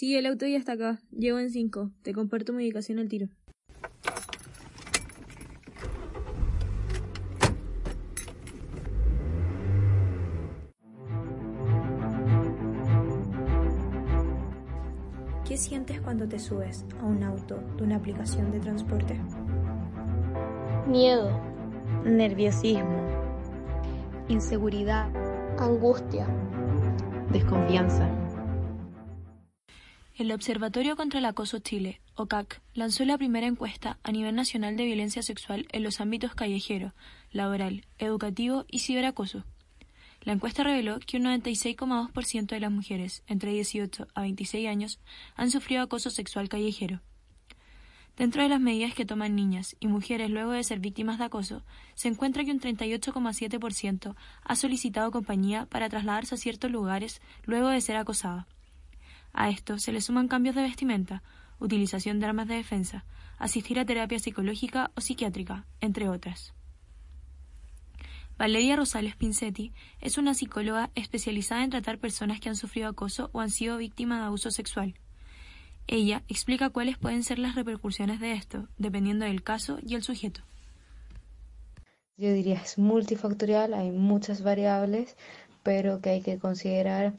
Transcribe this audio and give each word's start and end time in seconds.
Sí, 0.00 0.16
el 0.16 0.24
auto 0.24 0.46
ya 0.46 0.56
está 0.56 0.72
acá. 0.72 0.98
Llego 1.10 1.38
en 1.38 1.50
cinco. 1.50 1.90
Te 2.00 2.14
comparto 2.14 2.54
mi 2.54 2.64
ubicación 2.64 2.98
al 3.00 3.10
tiro. 3.10 3.28
¿Qué 15.46 15.58
sientes 15.58 16.00
cuando 16.00 16.26
te 16.26 16.38
subes 16.38 16.86
a 17.02 17.04
un 17.04 17.22
auto 17.22 17.62
de 17.76 17.82
una 17.82 17.96
aplicación 17.96 18.52
de 18.52 18.60
transporte? 18.60 19.20
Miedo, 20.88 21.38
nerviosismo, 22.06 23.04
inseguridad, 24.28 25.10
angustia, 25.58 26.26
desconfianza. 27.30 28.08
El 30.20 30.32
Observatorio 30.32 30.96
contra 30.96 31.18
el 31.18 31.24
Acoso 31.24 31.60
Chile, 31.60 32.02
OCAC, 32.14 32.60
lanzó 32.74 33.06
la 33.06 33.16
primera 33.16 33.46
encuesta 33.46 33.98
a 34.02 34.12
nivel 34.12 34.34
nacional 34.34 34.76
de 34.76 34.84
violencia 34.84 35.22
sexual 35.22 35.66
en 35.72 35.82
los 35.82 35.98
ámbitos 36.02 36.34
callejero, 36.34 36.92
laboral, 37.32 37.86
educativo 37.96 38.66
y 38.68 38.80
ciberacoso. 38.80 39.44
La 40.20 40.34
encuesta 40.34 40.62
reveló 40.62 41.00
que 41.00 41.16
un 41.16 41.22
96,2% 41.22 42.48
de 42.48 42.60
las 42.60 42.70
mujeres 42.70 43.22
entre 43.28 43.52
18 43.52 44.08
a 44.14 44.20
26 44.20 44.68
años 44.68 45.00
han 45.36 45.50
sufrido 45.50 45.80
acoso 45.80 46.10
sexual 46.10 46.50
callejero. 46.50 47.00
Dentro 48.18 48.42
de 48.42 48.50
las 48.50 48.60
medidas 48.60 48.92
que 48.92 49.06
toman 49.06 49.34
niñas 49.34 49.74
y 49.80 49.86
mujeres 49.86 50.28
luego 50.28 50.50
de 50.50 50.64
ser 50.64 50.80
víctimas 50.80 51.18
de 51.18 51.24
acoso, 51.24 51.62
se 51.94 52.08
encuentra 52.08 52.44
que 52.44 52.50
un 52.50 52.60
38,7% 52.60 54.14
ha 54.44 54.54
solicitado 54.54 55.12
compañía 55.12 55.64
para 55.64 55.88
trasladarse 55.88 56.34
a 56.34 56.38
ciertos 56.38 56.70
lugares 56.70 57.22
luego 57.46 57.68
de 57.68 57.80
ser 57.80 57.96
acosada. 57.96 58.46
A 59.32 59.48
esto 59.50 59.78
se 59.78 59.92
le 59.92 60.00
suman 60.00 60.28
cambios 60.28 60.54
de 60.54 60.62
vestimenta, 60.62 61.22
utilización 61.58 62.20
de 62.20 62.26
armas 62.26 62.48
de 62.48 62.56
defensa, 62.56 63.04
asistir 63.38 63.78
a 63.78 63.84
terapia 63.84 64.18
psicológica 64.18 64.90
o 64.96 65.00
psiquiátrica, 65.00 65.66
entre 65.80 66.08
otras. 66.08 66.54
Valeria 68.38 68.74
Rosales 68.74 69.16
Pincetti 69.16 69.72
es 70.00 70.16
una 70.16 70.32
psicóloga 70.32 70.90
especializada 70.94 71.62
en 71.62 71.70
tratar 71.70 71.98
personas 71.98 72.40
que 72.40 72.48
han 72.48 72.56
sufrido 72.56 72.88
acoso 72.88 73.28
o 73.32 73.40
han 73.40 73.50
sido 73.50 73.76
víctimas 73.76 74.20
de 74.20 74.24
abuso 74.24 74.50
sexual. 74.50 74.94
Ella 75.86 76.22
explica 76.26 76.70
cuáles 76.70 76.96
pueden 76.96 77.22
ser 77.22 77.38
las 77.38 77.54
repercusiones 77.54 78.18
de 78.18 78.32
esto, 78.32 78.68
dependiendo 78.78 79.26
del 79.26 79.42
caso 79.42 79.78
y 79.84 79.94
el 79.94 80.02
sujeto. 80.02 80.40
Yo 82.16 82.32
diría 82.32 82.62
es 82.62 82.78
multifactorial, 82.78 83.74
hay 83.74 83.90
muchas 83.90 84.42
variables, 84.42 85.16
pero 85.62 86.00
que 86.00 86.10
hay 86.10 86.22
que 86.22 86.38
considerar 86.38 87.14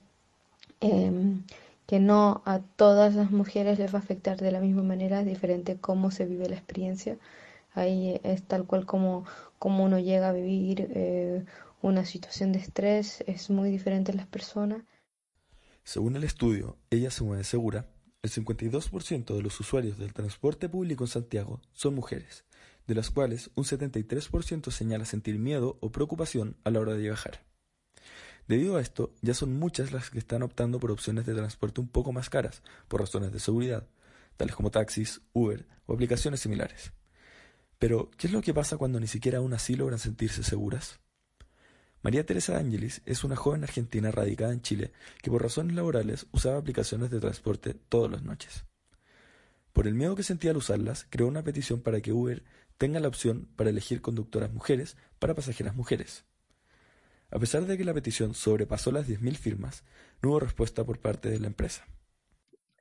em, 0.80 1.44
que 1.92 2.00
no 2.00 2.42
a 2.46 2.60
todas 2.60 3.16
las 3.16 3.32
mujeres 3.32 3.78
les 3.78 3.94
va 3.94 3.98
a 3.98 4.02
afectar 4.02 4.40
de 4.40 4.54
la 4.54 4.62
misma 4.62 4.82
manera, 4.82 5.20
es 5.20 5.26
diferente 5.26 5.76
cómo 5.76 6.10
se 6.10 6.26
vive 6.26 6.48
la 6.48 6.56
experiencia. 6.56 7.18
Ahí 7.74 8.18
es 8.24 8.44
tal 8.44 8.66
cual 8.66 8.86
como, 8.86 9.26
como 9.60 9.84
uno 9.84 10.00
llega 10.00 10.30
a 10.30 10.32
vivir 10.32 10.88
eh, 10.92 11.44
una 11.82 12.06
situación 12.06 12.54
de 12.54 12.60
estrés, 12.60 13.26
es 13.28 13.50
muy 13.50 13.70
diferente 13.70 14.12
en 14.12 14.20
las 14.20 14.28
personas. 14.28 14.84
Según 15.84 16.16
el 16.16 16.24
estudio, 16.24 16.78
ella 16.92 17.12
se 17.12 17.26
mueve 17.26 17.44
segura, 17.44 17.88
el 18.22 18.32
52% 18.32 19.36
de 19.36 19.42
los 19.42 19.60
usuarios 19.60 19.98
del 19.98 20.14
transporte 20.14 20.70
público 20.70 21.04
en 21.04 21.10
Santiago 21.10 21.60
son 21.74 21.94
mujeres, 21.94 22.46
de 22.88 22.96
las 22.96 23.10
cuales 23.10 23.52
un 23.56 23.66
73% 23.66 24.72
señala 24.72 25.04
sentir 25.04 25.38
miedo 25.40 25.78
o 25.82 25.92
preocupación 25.92 26.56
a 26.64 26.70
la 26.70 26.80
hora 26.80 26.94
de 26.94 27.00
viajar. 27.00 27.51
Debido 28.48 28.78
a 28.78 28.82
esto, 28.82 29.14
ya 29.22 29.34
son 29.34 29.58
muchas 29.58 29.92
las 29.92 30.10
que 30.10 30.20
están 30.20 30.44
optando 30.44 30.80
por 30.80 30.92
opciones 30.92 31.26
de 31.26 31.34
transporte 31.34 31.82
un 31.82 31.88
poco 31.88 32.12
más 32.12 32.30
caras, 32.30 32.64
por 32.88 33.00
razones 33.00 33.32
de 33.32 33.40
seguridad, 33.40 33.88
tales 34.38 34.56
como 34.56 34.72
taxis, 34.72 35.22
Uber 35.34 35.66
o 35.86 35.94
aplicaciones 35.94 36.40
similares. 36.40 36.92
Pero, 37.80 38.12
¿qué 38.18 38.28
es 38.28 38.34
lo 38.34 38.42
que 38.42 38.54
pasa 38.54 38.78
cuando 38.78 39.00
ni 39.00 39.08
siquiera 39.08 39.40
aún 39.40 39.54
así 39.54 39.76
logran 39.76 40.00
sentirse 40.00 40.44
seguras? 40.44 41.00
María 42.04 42.26
Teresa 42.26 42.58
Ángelis 42.58 43.02
es 43.06 43.24
una 43.24 43.36
joven 43.36 43.64
argentina 43.64 44.10
radicada 44.10 44.54
en 44.54 44.62
Chile 44.62 44.92
que 45.22 45.30
por 45.30 45.44
razones 45.44 45.76
laborales 45.76 46.26
usaba 46.32 46.58
aplicaciones 46.58 47.12
de 47.12 47.20
transporte 47.20 47.76
todas 47.76 48.12
las 48.12 48.24
noches. 48.24 48.66
Por 49.72 49.88
el 49.88 49.94
miedo 49.94 50.16
que 50.16 50.24
sentía 50.24 50.52
al 50.52 50.58
usarlas, 50.58 51.06
creó 51.10 51.28
una 51.28 51.44
petición 51.44 51.82
para 51.82 52.02
que 52.02 52.12
Uber 52.12 52.44
tenga 52.78 53.00
la 53.00 53.08
opción 53.08 53.48
para 53.56 53.70
elegir 53.70 54.02
conductoras 54.02 54.52
mujeres 54.52 54.98
para 55.20 55.36
pasajeras 55.36 55.76
mujeres. 55.76 56.26
A 57.32 57.40
pesar 57.40 57.66
de 57.66 57.78
que 57.78 57.86
la 57.86 57.94
petición 57.94 58.34
sobrepasó 58.34 58.92
las 58.92 59.08
10.000 59.08 59.38
firmas, 59.38 59.84
no 60.22 60.30
hubo 60.30 60.40
respuesta 60.42 60.84
por 60.84 61.00
parte 61.00 61.30
de 61.30 61.40
la 61.40 61.48
empresa 61.48 61.88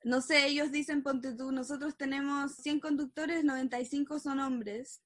no 0.03 0.21
sé, 0.23 0.47
ellos 0.47 0.73
dicen, 0.73 1.03
ponte 1.03 1.35
tú, 1.35 1.53
nosotros 1.53 1.97
tenemos 1.97 2.55
100 2.57 2.81
conductores, 2.81 3.45
95 3.45 4.19
son 4.19 4.41
hombres 4.41 5.03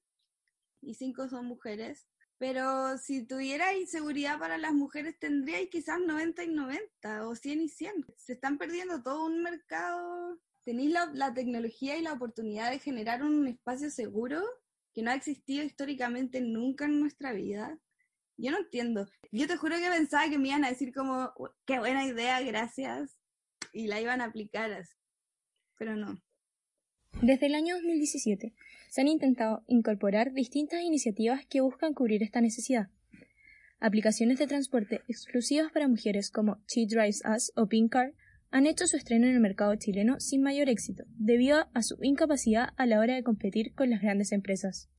y 0.81 0.93
5 0.93 1.29
son 1.29 1.45
mujeres. 1.45 2.07
Pero 2.37 2.97
si 2.97 3.25
tuviera 3.25 3.73
inseguridad 3.75 4.39
para 4.39 4.57
las 4.57 4.73
mujeres, 4.73 5.17
tendría 5.17 5.65
quizás 5.69 5.99
90 5.99 6.43
y 6.43 6.49
90 6.49 7.27
o 7.27 7.35
100 7.35 7.61
y 7.61 7.69
100. 7.69 8.05
Se 8.17 8.33
están 8.33 8.57
perdiendo 8.57 9.01
todo 9.01 9.25
un 9.25 9.41
mercado. 9.41 10.39
Tenéis 10.63 10.91
la 10.91 11.33
tecnología 11.33 11.97
y 11.97 12.01
la 12.01 12.13
oportunidad 12.13 12.71
de 12.71 12.79
generar 12.79 13.23
un 13.23 13.47
espacio 13.47 13.89
seguro 13.89 14.43
que 14.93 15.01
no 15.01 15.11
ha 15.11 15.15
existido 15.15 15.63
históricamente 15.63 16.41
nunca 16.41 16.85
en 16.85 16.99
nuestra 16.99 17.31
vida. 17.31 17.79
Yo 18.37 18.51
no 18.51 18.57
entiendo. 18.57 19.07
Yo 19.31 19.47
te 19.47 19.57
juro 19.57 19.77
que 19.77 19.89
pensaba 19.89 20.29
que 20.29 20.37
me 20.37 20.49
iban 20.49 20.65
a 20.65 20.69
decir 20.69 20.93
como, 20.93 21.31
qué 21.65 21.79
buena 21.79 22.05
idea, 22.05 22.41
gracias 22.41 23.17
y 23.75 23.87
la 23.87 23.99
iban 23.99 24.21
a 24.21 24.25
aplicar 24.25 24.71
así, 24.71 24.95
pero 25.77 25.95
no. 25.95 26.21
Desde 27.21 27.45
el 27.47 27.55
año 27.55 27.75
2017 27.75 28.53
se 28.89 29.01
han 29.01 29.07
intentado 29.07 29.63
incorporar 29.67 30.33
distintas 30.33 30.81
iniciativas 30.81 31.45
que 31.45 31.61
buscan 31.61 31.93
cubrir 31.93 32.23
esta 32.23 32.41
necesidad. 32.41 32.89
Aplicaciones 33.79 34.39
de 34.39 34.47
transporte 34.47 35.01
exclusivas 35.07 35.71
para 35.71 35.87
mujeres 35.87 36.31
como 36.31 36.57
She 36.67 36.87
Drives 36.87 37.21
Us 37.25 37.51
o 37.55 37.67
Pink 37.67 37.91
Car 37.91 38.13
han 38.51 38.65
hecho 38.65 38.87
su 38.87 38.95
estreno 38.95 39.27
en 39.27 39.33
el 39.33 39.41
mercado 39.41 39.75
chileno 39.75 40.19
sin 40.19 40.41
mayor 40.41 40.69
éxito, 40.69 41.03
debido 41.17 41.67
a 41.73 41.83
su 41.83 41.97
incapacidad 42.01 42.69
a 42.77 42.85
la 42.85 42.99
hora 42.99 43.15
de 43.15 43.23
competir 43.23 43.73
con 43.73 43.89
las 43.89 44.01
grandes 44.01 44.31
empresas. 44.31 44.89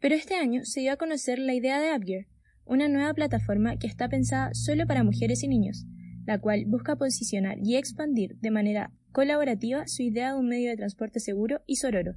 Pero 0.00 0.14
este 0.14 0.34
año 0.34 0.64
se 0.64 0.80
dio 0.80 0.92
a 0.92 0.96
conocer 0.96 1.38
la 1.38 1.54
idea 1.54 1.80
de 1.80 1.96
Upgear, 1.96 2.26
una 2.68 2.88
nueva 2.88 3.14
plataforma 3.14 3.78
que 3.78 3.86
está 3.86 4.08
pensada 4.08 4.50
solo 4.52 4.86
para 4.86 5.02
mujeres 5.02 5.42
y 5.42 5.48
niños, 5.48 5.86
la 6.26 6.38
cual 6.38 6.64
busca 6.66 6.96
posicionar 6.96 7.58
y 7.62 7.76
expandir 7.76 8.36
de 8.36 8.50
manera 8.50 8.92
colaborativa 9.12 9.88
su 9.88 10.02
idea 10.02 10.32
de 10.32 10.38
un 10.38 10.48
medio 10.48 10.70
de 10.70 10.76
transporte 10.76 11.18
seguro 11.18 11.62
y 11.66 11.76
sororo. 11.76 12.16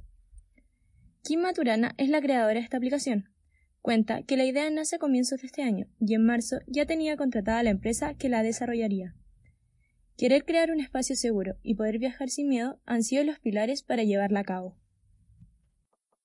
Kim 1.22 1.40
Maturana 1.40 1.94
es 1.96 2.10
la 2.10 2.20
creadora 2.20 2.54
de 2.54 2.60
esta 2.60 2.76
aplicación. 2.76 3.24
Cuenta 3.80 4.22
que 4.22 4.36
la 4.36 4.44
idea 4.44 4.68
nace 4.70 4.96
a 4.96 4.98
comienzos 4.98 5.40
de 5.40 5.46
este 5.46 5.62
año 5.62 5.86
y 5.98 6.14
en 6.14 6.24
marzo 6.24 6.58
ya 6.66 6.84
tenía 6.84 7.16
contratada 7.16 7.62
la 7.62 7.70
empresa 7.70 8.14
que 8.14 8.28
la 8.28 8.42
desarrollaría. 8.42 9.14
Querer 10.16 10.44
crear 10.44 10.70
un 10.70 10.80
espacio 10.80 11.16
seguro 11.16 11.56
y 11.62 11.74
poder 11.74 11.98
viajar 11.98 12.28
sin 12.28 12.48
miedo 12.48 12.78
han 12.84 13.02
sido 13.02 13.24
los 13.24 13.40
pilares 13.40 13.82
para 13.82 14.04
llevarla 14.04 14.40
a 14.40 14.44
cabo 14.44 14.81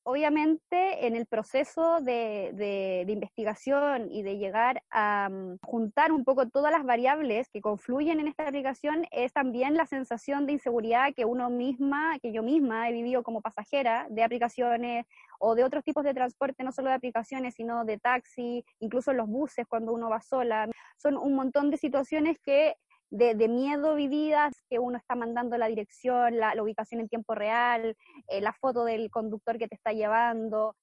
obviamente 0.07 1.05
en 1.05 1.17
el 1.17 1.25
proceso 1.25 1.99
de, 1.99 3.03
investigación 3.09 4.07
y 4.09 4.23
de 4.23 4.37
llegar 4.37 4.81
a 4.89 5.27
mm, 5.29 5.57
juntar 5.61 6.13
un 6.13 6.23
poco 6.23 6.47
todas 6.47 6.71
las 6.71 6.85
variables 6.85 7.49
que 7.49 7.59
confluyen 7.59 8.21
en 8.21 8.29
esta 8.29 8.47
aplicación 8.47 9.05
es 9.11 9.33
también 9.33 9.75
la 9.75 9.85
sensación 9.85 10.45
de 10.45 10.53
inseguridad 10.53 11.13
que 11.13 11.25
uno 11.25 11.49
misma, 11.49 12.19
que 12.19 12.31
yo 12.31 12.41
misma 12.41 12.87
he 12.87 12.93
vivido 12.93 13.21
como 13.21 13.41
pasajera 13.41 14.07
de 14.09 14.23
aplicaciones 14.23 15.05
o 15.39 15.55
de 15.55 15.65
otros 15.65 15.83
tipos 15.83 16.05
de 16.05 16.13
transporte, 16.13 16.63
no 16.63 16.71
solo 16.71 16.87
de 16.87 16.95
aplicaciones, 16.95 17.55
sino 17.55 17.83
de 17.83 17.99
taxi, 17.99 18.63
incluso 18.79 19.11
los 19.11 19.27
buses 19.27 19.67
cuando 19.67 19.91
uno 19.91 20.09
va 20.09 20.21
sola. 20.21 20.69
Son 20.95 21.17
un 21.17 21.35
montón 21.35 21.69
de 21.69 21.75
situaciones 21.75 22.39
que 22.39 22.77
de, 23.09 23.47
miedo 23.47 23.95
vividas, 23.95 24.53
que 24.69 24.79
uno 24.79 24.97
está 24.97 25.15
mandando 25.15 25.57
la 25.57 25.67
dirección, 25.67 26.37
la, 26.37 26.61
ubicación 26.61 27.01
en 27.01 27.09
tiempo 27.09 27.35
real, 27.35 27.95
eh, 28.27 28.41
la 28.41 28.53
foto 28.53 28.83
del 28.83 29.09
conductor 29.09 29.57
que 29.57 29.67
te 29.67 29.75
está 29.75 29.91
llevando. 29.91 30.75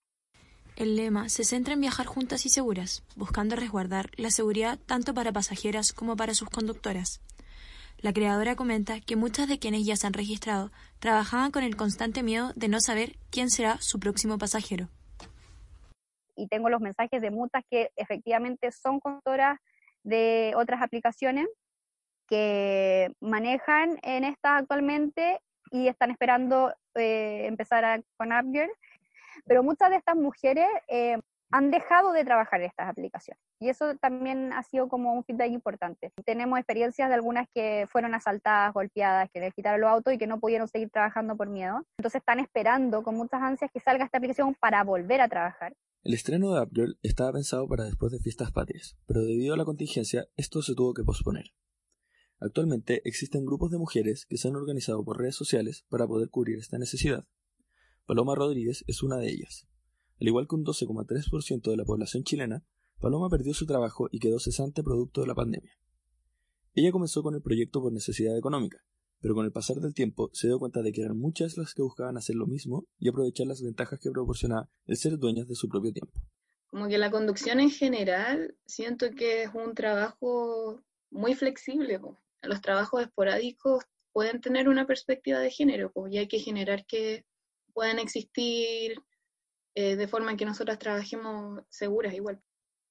El 0.76 0.96
lema 0.96 1.28
se 1.28 1.44
centra 1.44 1.74
en 1.74 1.80
viajar 1.80 2.06
juntas 2.06 2.46
y 2.46 2.48
seguras, 2.48 3.04
buscando 3.14 3.54
resguardar 3.54 4.10
la 4.16 4.30
seguridad 4.30 4.78
tanto 4.86 5.14
para 5.14 5.32
pasajeras 5.32 5.92
como 5.92 6.16
para 6.16 6.34
sus 6.34 6.50
conductoras. 6.50 7.20
La 7.98 8.12
creadora 8.12 8.56
comenta 8.56 9.00
que 9.00 9.16
muchas 9.16 9.48
de 9.48 9.58
quienes 9.58 9.86
ya 9.86 9.96
se 9.96 10.06
han 10.06 10.12
registrado 10.12 10.72
trabajaban 10.98 11.52
con 11.52 11.62
el 11.62 11.76
constante 11.76 12.22
miedo 12.22 12.52
de 12.56 12.68
no 12.68 12.80
saber 12.80 13.16
quién 13.30 13.50
será 13.50 13.80
su 13.80 14.00
próximo 14.00 14.36
pasajero. 14.36 14.88
Y 16.36 16.48
tengo 16.48 16.68
los 16.68 16.80
mensajes 16.80 17.22
de 17.22 17.30
muchas 17.30 17.62
que 17.70 17.90
efectivamente 17.94 18.72
son 18.72 18.98
conductoras 18.98 19.60
de 20.02 20.54
otras 20.56 20.82
aplicaciones 20.82 21.46
que 22.28 23.12
manejan 23.20 23.98
en 24.02 24.24
esta 24.24 24.56
actualmente 24.56 25.40
y 25.70 25.88
están 25.88 26.10
esperando 26.10 26.72
eh, 26.94 27.46
empezar 27.46 28.02
con 28.16 28.32
Upgear. 28.32 28.68
Pero 29.46 29.62
muchas 29.62 29.90
de 29.90 29.96
estas 29.96 30.16
mujeres 30.16 30.68
eh, 30.88 31.18
han 31.50 31.70
dejado 31.70 32.12
de 32.12 32.24
trabajar 32.24 32.60
en 32.60 32.66
estas 32.66 32.88
aplicaciones. 32.88 33.40
Y 33.60 33.68
eso 33.68 33.94
también 33.96 34.52
ha 34.52 34.62
sido 34.62 34.88
como 34.88 35.12
un 35.12 35.24
feedback 35.24 35.50
importante. 35.50 36.12
Tenemos 36.24 36.58
experiencias 36.58 37.08
de 37.08 37.14
algunas 37.14 37.46
que 37.54 37.86
fueron 37.90 38.14
asaltadas, 38.14 38.72
golpeadas, 38.72 39.30
que 39.32 39.40
les 39.40 39.54
quitaron 39.54 39.80
los 39.80 39.90
autos 39.90 40.12
y 40.12 40.18
que 40.18 40.26
no 40.26 40.40
pudieron 40.40 40.68
seguir 40.68 40.90
trabajando 40.90 41.36
por 41.36 41.48
miedo. 41.48 41.84
Entonces 41.98 42.20
están 42.20 42.40
esperando 42.40 43.02
con 43.02 43.14
muchas 43.16 43.40
ansias 43.40 43.70
que 43.72 43.80
salga 43.80 44.04
esta 44.04 44.18
aplicación 44.18 44.54
para 44.54 44.82
volver 44.82 45.20
a 45.20 45.28
trabajar. 45.28 45.74
El 46.02 46.14
estreno 46.14 46.52
de 46.52 46.60
Upgirl 46.60 46.98
estaba 47.02 47.32
pensado 47.32 47.66
para 47.66 47.84
después 47.84 48.12
de 48.12 48.18
fiestas 48.18 48.50
patrias, 48.50 48.96
pero 49.06 49.22
debido 49.22 49.54
a 49.54 49.56
la 49.56 49.64
contingencia 49.64 50.26
esto 50.36 50.60
se 50.60 50.74
tuvo 50.74 50.92
que 50.92 51.02
posponer. 51.02 51.46
Actualmente 52.40 53.00
existen 53.04 53.46
grupos 53.46 53.70
de 53.70 53.78
mujeres 53.78 54.26
que 54.26 54.36
se 54.36 54.48
han 54.48 54.56
organizado 54.56 55.04
por 55.04 55.18
redes 55.18 55.36
sociales 55.36 55.84
para 55.88 56.06
poder 56.06 56.28
cubrir 56.30 56.58
esta 56.58 56.78
necesidad. 56.78 57.24
Paloma 58.06 58.34
Rodríguez 58.34 58.84
es 58.86 59.02
una 59.02 59.16
de 59.16 59.30
ellas. 59.30 59.66
Al 60.20 60.28
igual 60.28 60.46
que 60.48 60.54
un 60.56 60.64
12,3% 60.64 61.70
de 61.70 61.76
la 61.76 61.84
población 61.84 62.22
chilena, 62.22 62.64
Paloma 63.00 63.28
perdió 63.28 63.54
su 63.54 63.66
trabajo 63.66 64.08
y 64.10 64.18
quedó 64.18 64.38
cesante 64.38 64.82
producto 64.82 65.20
de 65.20 65.26
la 65.26 65.34
pandemia. 65.34 65.72
Ella 66.74 66.92
comenzó 66.92 67.22
con 67.22 67.34
el 67.34 67.42
proyecto 67.42 67.80
por 67.80 67.92
necesidad 67.92 68.36
económica, 68.36 68.78
pero 69.20 69.34
con 69.34 69.44
el 69.44 69.52
pasar 69.52 69.76
del 69.76 69.94
tiempo 69.94 70.30
se 70.32 70.48
dio 70.48 70.58
cuenta 70.58 70.82
de 70.82 70.92
que 70.92 71.02
eran 71.02 71.18
muchas 71.18 71.56
las 71.56 71.72
que 71.72 71.82
buscaban 71.82 72.16
hacer 72.16 72.36
lo 72.36 72.46
mismo 72.46 72.86
y 72.98 73.08
aprovechar 73.08 73.46
las 73.46 73.62
ventajas 73.62 73.98
que 74.00 74.10
proporcionaba 74.10 74.68
el 74.86 74.96
ser 74.96 75.18
dueñas 75.18 75.48
de 75.48 75.54
su 75.54 75.68
propio 75.68 75.92
tiempo. 75.92 76.20
Como 76.66 76.88
que 76.88 76.98
la 76.98 77.10
conducción 77.10 77.60
en 77.60 77.70
general 77.70 78.56
siento 78.66 79.10
que 79.12 79.44
es 79.44 79.50
un 79.54 79.74
trabajo 79.74 80.82
muy 81.10 81.34
flexible. 81.34 82.00
Los 82.46 82.60
trabajos 82.60 83.02
esporádicos 83.02 83.84
pueden 84.12 84.40
tener 84.40 84.68
una 84.68 84.86
perspectiva 84.86 85.40
de 85.40 85.50
género 85.50 85.92
y 86.08 86.18
hay 86.18 86.28
que 86.28 86.38
generar 86.38 86.86
que 86.86 87.24
puedan 87.72 87.98
existir 87.98 88.96
eh, 89.74 89.96
de 89.96 90.08
forma 90.08 90.36
que 90.36 90.46
nosotras 90.46 90.78
trabajemos 90.78 91.62
seguras 91.68 92.14
igual. 92.14 92.40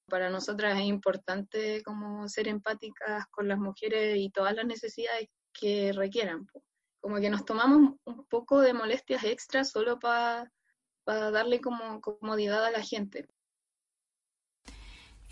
Para 0.09 0.29
nosotras 0.29 0.77
es 0.77 0.85
importante 0.85 1.81
como 1.83 2.27
ser 2.27 2.49
empáticas 2.49 3.25
con 3.31 3.47
las 3.47 3.57
mujeres 3.57 4.17
y 4.17 4.29
todas 4.29 4.53
las 4.53 4.65
necesidades 4.65 5.29
que 5.53 5.93
requieran. 5.93 6.45
Como 6.99 7.19
que 7.21 7.29
nos 7.29 7.45
tomamos 7.45 7.95
un 8.05 8.25
poco 8.27 8.59
de 8.59 8.73
molestias 8.73 9.23
extras 9.23 9.71
solo 9.71 9.99
para 9.99 10.51
darle 11.05 11.61
como 11.61 12.01
comodidad 12.01 12.65
a 12.65 12.71
la 12.71 12.81
gente. 12.81 13.27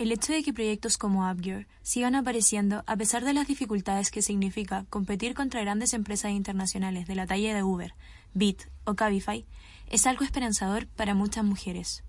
El 0.01 0.11
hecho 0.11 0.33
de 0.33 0.41
que 0.41 0.51
proyectos 0.51 0.97
como 0.97 1.29
Upgear 1.29 1.67
sigan 1.83 2.15
apareciendo 2.15 2.83
a 2.87 2.97
pesar 2.97 3.23
de 3.23 3.35
las 3.35 3.47
dificultades 3.47 4.09
que 4.09 4.23
significa 4.23 4.83
competir 4.89 5.35
contra 5.35 5.61
grandes 5.61 5.93
empresas 5.93 6.31
internacionales 6.31 7.05
de 7.05 7.13
la 7.13 7.27
talla 7.27 7.53
de 7.53 7.61
Uber, 7.61 7.93
Bit 8.33 8.63
o 8.83 8.95
Cabify 8.95 9.45
es 9.91 10.07
algo 10.07 10.23
esperanzador 10.23 10.87
para 10.87 11.13
muchas 11.13 11.43
mujeres. 11.43 12.03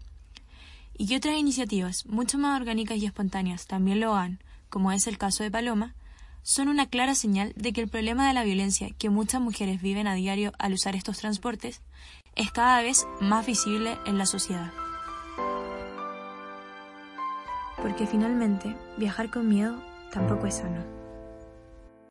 Y 0.97 1.07
que 1.07 1.19
otras 1.19 1.37
iniciativas, 1.37 2.07
mucho 2.07 2.39
más 2.39 2.59
orgánicas 2.59 2.97
y 2.97 3.05
espontáneas, 3.05 3.67
también 3.67 4.01
lo 4.01 4.15
hagan, 4.15 4.43
como 4.71 4.91
es 4.91 5.07
el 5.07 5.19
caso 5.19 5.43
de 5.43 5.51
Paloma, 5.51 5.95
son 6.43 6.69
una 6.69 6.87
clara 6.87 7.15
señal 7.15 7.53
de 7.57 7.75
que 7.75 7.83
el 7.83 7.89
problema 7.89 8.27
de 8.27 8.33
la 8.33 8.43
violencia 8.43 8.89
que 8.97 9.11
muchas 9.11 9.43
mujeres 9.43 9.83
viven 9.83 10.07
a 10.07 10.15
diario 10.15 10.55
al 10.59 10.73
usar 10.73 10.97
estos 10.97 11.19
transportes 11.19 11.83
es 12.37 12.51
cada 12.53 12.81
vez 12.81 13.07
más 13.21 13.45
visible 13.45 13.99
en 14.07 14.17
la 14.17 14.25
sociedad. 14.25 14.73
Porque 17.83 18.07
finalmente, 18.07 18.77
viajar 18.97 19.29
con 19.29 19.49
miedo 19.49 19.75
tampoco 20.13 20.47
es 20.47 20.55
sano. 20.55 21.02